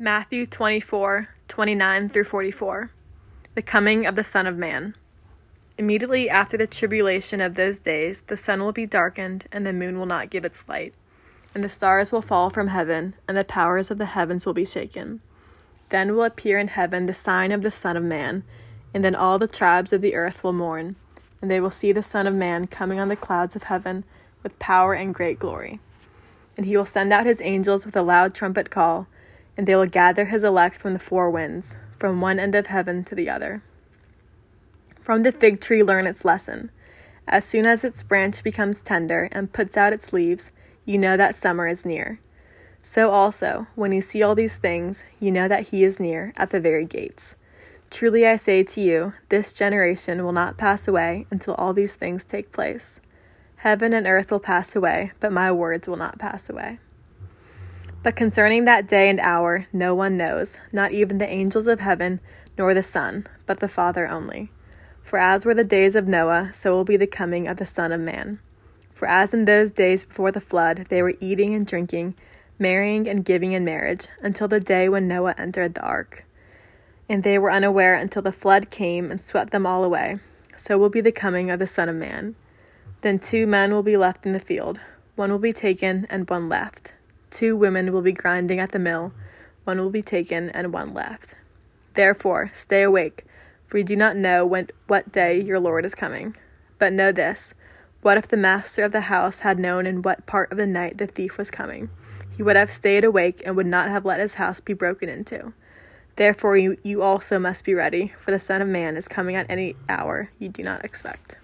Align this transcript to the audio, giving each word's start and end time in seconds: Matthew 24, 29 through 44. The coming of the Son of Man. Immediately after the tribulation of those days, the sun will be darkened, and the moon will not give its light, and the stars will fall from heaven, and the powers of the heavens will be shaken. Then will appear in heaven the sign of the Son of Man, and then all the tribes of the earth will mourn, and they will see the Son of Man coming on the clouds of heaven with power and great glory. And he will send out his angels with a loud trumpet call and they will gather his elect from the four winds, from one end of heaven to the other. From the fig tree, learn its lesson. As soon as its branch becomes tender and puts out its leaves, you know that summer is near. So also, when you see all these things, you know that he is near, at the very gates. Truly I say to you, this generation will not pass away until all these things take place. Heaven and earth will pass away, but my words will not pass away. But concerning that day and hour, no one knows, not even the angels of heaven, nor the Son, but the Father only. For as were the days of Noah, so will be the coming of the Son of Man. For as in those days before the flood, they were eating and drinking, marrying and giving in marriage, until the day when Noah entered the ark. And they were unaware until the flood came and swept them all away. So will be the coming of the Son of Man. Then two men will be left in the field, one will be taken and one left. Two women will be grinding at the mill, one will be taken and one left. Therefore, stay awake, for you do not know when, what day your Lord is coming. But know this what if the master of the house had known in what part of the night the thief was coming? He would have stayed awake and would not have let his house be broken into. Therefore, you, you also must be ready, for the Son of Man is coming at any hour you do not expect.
Matthew 0.00 0.46
24, 0.46 1.28
29 1.48 2.08
through 2.10 2.22
44. 2.22 2.92
The 3.56 3.62
coming 3.62 4.06
of 4.06 4.14
the 4.14 4.22
Son 4.22 4.46
of 4.46 4.56
Man. 4.56 4.94
Immediately 5.76 6.30
after 6.30 6.56
the 6.56 6.68
tribulation 6.68 7.40
of 7.40 7.56
those 7.56 7.80
days, 7.80 8.20
the 8.20 8.36
sun 8.36 8.60
will 8.60 8.70
be 8.70 8.86
darkened, 8.86 9.46
and 9.50 9.66
the 9.66 9.72
moon 9.72 9.98
will 9.98 10.06
not 10.06 10.30
give 10.30 10.44
its 10.44 10.68
light, 10.68 10.94
and 11.52 11.64
the 11.64 11.68
stars 11.68 12.12
will 12.12 12.22
fall 12.22 12.48
from 12.48 12.68
heaven, 12.68 13.16
and 13.26 13.36
the 13.36 13.42
powers 13.42 13.90
of 13.90 13.98
the 13.98 14.06
heavens 14.06 14.46
will 14.46 14.54
be 14.54 14.64
shaken. 14.64 15.20
Then 15.88 16.14
will 16.14 16.22
appear 16.22 16.60
in 16.60 16.68
heaven 16.68 17.06
the 17.06 17.12
sign 17.12 17.50
of 17.50 17.62
the 17.62 17.70
Son 17.72 17.96
of 17.96 18.04
Man, 18.04 18.44
and 18.94 19.02
then 19.02 19.16
all 19.16 19.36
the 19.36 19.48
tribes 19.48 19.92
of 19.92 20.00
the 20.00 20.14
earth 20.14 20.44
will 20.44 20.52
mourn, 20.52 20.94
and 21.42 21.50
they 21.50 21.58
will 21.58 21.72
see 21.72 21.90
the 21.90 22.04
Son 22.04 22.28
of 22.28 22.34
Man 22.36 22.68
coming 22.68 23.00
on 23.00 23.08
the 23.08 23.16
clouds 23.16 23.56
of 23.56 23.64
heaven 23.64 24.04
with 24.44 24.60
power 24.60 24.94
and 24.94 25.12
great 25.12 25.40
glory. 25.40 25.80
And 26.56 26.66
he 26.66 26.76
will 26.76 26.86
send 26.86 27.12
out 27.12 27.26
his 27.26 27.42
angels 27.42 27.84
with 27.84 27.96
a 27.96 28.02
loud 28.02 28.32
trumpet 28.32 28.70
call 28.70 29.08
and 29.58 29.66
they 29.66 29.74
will 29.74 29.86
gather 29.86 30.26
his 30.26 30.44
elect 30.44 30.80
from 30.80 30.92
the 30.92 31.00
four 31.00 31.28
winds, 31.28 31.76
from 31.98 32.20
one 32.20 32.38
end 32.38 32.54
of 32.54 32.68
heaven 32.68 33.02
to 33.02 33.16
the 33.16 33.28
other. 33.28 33.60
From 35.02 35.24
the 35.24 35.32
fig 35.32 35.60
tree, 35.60 35.82
learn 35.82 36.06
its 36.06 36.24
lesson. 36.24 36.70
As 37.26 37.44
soon 37.44 37.66
as 37.66 37.82
its 37.82 38.04
branch 38.04 38.44
becomes 38.44 38.80
tender 38.80 39.28
and 39.32 39.52
puts 39.52 39.76
out 39.76 39.92
its 39.92 40.12
leaves, 40.12 40.52
you 40.84 40.96
know 40.96 41.16
that 41.16 41.34
summer 41.34 41.66
is 41.66 41.84
near. 41.84 42.20
So 42.82 43.10
also, 43.10 43.66
when 43.74 43.90
you 43.90 44.00
see 44.00 44.22
all 44.22 44.36
these 44.36 44.56
things, 44.56 45.02
you 45.18 45.32
know 45.32 45.48
that 45.48 45.68
he 45.68 45.82
is 45.82 45.98
near, 45.98 46.32
at 46.36 46.50
the 46.50 46.60
very 46.60 46.84
gates. 46.84 47.34
Truly 47.90 48.26
I 48.26 48.36
say 48.36 48.62
to 48.62 48.80
you, 48.80 49.14
this 49.28 49.52
generation 49.52 50.24
will 50.24 50.32
not 50.32 50.56
pass 50.56 50.86
away 50.86 51.26
until 51.32 51.54
all 51.54 51.72
these 51.72 51.96
things 51.96 52.22
take 52.22 52.52
place. 52.52 53.00
Heaven 53.56 53.92
and 53.92 54.06
earth 54.06 54.30
will 54.30 54.38
pass 54.38 54.76
away, 54.76 55.10
but 55.18 55.32
my 55.32 55.50
words 55.50 55.88
will 55.88 55.96
not 55.96 56.18
pass 56.18 56.48
away. 56.48 56.78
But 58.08 58.16
concerning 58.16 58.64
that 58.64 58.88
day 58.88 59.10
and 59.10 59.20
hour, 59.20 59.66
no 59.70 59.94
one 59.94 60.16
knows, 60.16 60.56
not 60.72 60.92
even 60.92 61.18
the 61.18 61.30
angels 61.30 61.66
of 61.66 61.80
heaven, 61.80 62.20
nor 62.56 62.72
the 62.72 62.82
Son, 62.82 63.26
but 63.44 63.60
the 63.60 63.68
Father 63.68 64.08
only. 64.08 64.50
For 65.02 65.18
as 65.18 65.44
were 65.44 65.52
the 65.52 65.62
days 65.62 65.94
of 65.94 66.08
Noah, 66.08 66.48
so 66.54 66.72
will 66.72 66.84
be 66.84 66.96
the 66.96 67.06
coming 67.06 67.46
of 67.46 67.58
the 67.58 67.66
Son 67.66 67.92
of 67.92 68.00
Man. 68.00 68.38
For 68.94 69.06
as 69.06 69.34
in 69.34 69.44
those 69.44 69.70
days 69.70 70.04
before 70.04 70.32
the 70.32 70.40
flood, 70.40 70.86
they 70.88 71.02
were 71.02 71.16
eating 71.20 71.54
and 71.54 71.66
drinking, 71.66 72.14
marrying 72.58 73.06
and 73.06 73.26
giving 73.26 73.52
in 73.52 73.62
marriage, 73.66 74.08
until 74.22 74.48
the 74.48 74.58
day 74.58 74.88
when 74.88 75.06
Noah 75.06 75.34
entered 75.36 75.74
the 75.74 75.82
ark. 75.82 76.24
And 77.10 77.24
they 77.24 77.38
were 77.38 77.52
unaware 77.52 77.94
until 77.94 78.22
the 78.22 78.32
flood 78.32 78.70
came 78.70 79.10
and 79.10 79.22
swept 79.22 79.50
them 79.50 79.66
all 79.66 79.84
away. 79.84 80.18
So 80.56 80.78
will 80.78 80.88
be 80.88 81.02
the 81.02 81.12
coming 81.12 81.50
of 81.50 81.58
the 81.58 81.66
Son 81.66 81.90
of 81.90 81.96
Man. 81.96 82.36
Then 83.02 83.18
two 83.18 83.46
men 83.46 83.70
will 83.70 83.82
be 83.82 83.98
left 83.98 84.24
in 84.24 84.32
the 84.32 84.40
field, 84.40 84.80
one 85.14 85.30
will 85.30 85.38
be 85.38 85.52
taken 85.52 86.06
and 86.08 86.26
one 86.30 86.48
left. 86.48 86.94
Two 87.30 87.56
women 87.56 87.92
will 87.92 88.02
be 88.02 88.12
grinding 88.12 88.58
at 88.60 88.72
the 88.72 88.78
mill, 88.78 89.12
one 89.64 89.78
will 89.78 89.90
be 89.90 90.02
taken 90.02 90.50
and 90.50 90.72
one 90.72 90.94
left. 90.94 91.34
Therefore, 91.94 92.50
stay 92.52 92.82
awake, 92.82 93.24
for 93.66 93.78
you 93.78 93.84
do 93.84 93.96
not 93.96 94.16
know 94.16 94.46
when, 94.46 94.68
what 94.86 95.12
day 95.12 95.40
your 95.40 95.60
Lord 95.60 95.84
is 95.84 95.94
coming. 95.94 96.36
But 96.78 96.92
know 96.92 97.12
this 97.12 97.54
what 98.00 98.16
if 98.16 98.28
the 98.28 98.36
master 98.36 98.84
of 98.84 98.92
the 98.92 99.02
house 99.02 99.40
had 99.40 99.58
known 99.58 99.84
in 99.84 100.02
what 100.02 100.24
part 100.26 100.52
of 100.52 100.56
the 100.56 100.66
night 100.66 100.98
the 100.98 101.06
thief 101.06 101.36
was 101.36 101.50
coming? 101.50 101.90
He 102.36 102.42
would 102.42 102.56
have 102.56 102.70
stayed 102.70 103.02
awake 103.02 103.42
and 103.44 103.56
would 103.56 103.66
not 103.66 103.88
have 103.88 104.04
let 104.04 104.20
his 104.20 104.34
house 104.34 104.60
be 104.60 104.72
broken 104.72 105.08
into. 105.08 105.52
Therefore, 106.14 106.56
you, 106.56 106.78
you 106.84 107.02
also 107.02 107.38
must 107.38 107.64
be 107.64 107.74
ready, 107.74 108.12
for 108.16 108.30
the 108.30 108.38
Son 108.38 108.62
of 108.62 108.68
Man 108.68 108.96
is 108.96 109.08
coming 109.08 109.34
at 109.34 109.50
any 109.50 109.74
hour 109.88 110.30
you 110.38 110.48
do 110.48 110.62
not 110.62 110.84
expect. 110.84 111.38